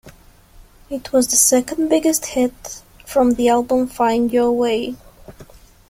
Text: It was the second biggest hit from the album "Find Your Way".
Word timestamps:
It 0.89 1.11
was 1.13 1.27
the 1.27 1.35
second 1.35 1.87
biggest 1.89 2.25
hit 2.25 2.81
from 3.05 3.35
the 3.35 3.49
album 3.49 3.85
"Find 3.85 4.33
Your 4.33 4.51
Way". 4.51 4.95